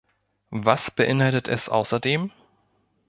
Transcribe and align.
Was 0.49 0.89
beinhaltet 0.89 1.47
es 1.47 1.69
außerdem? 1.69 2.31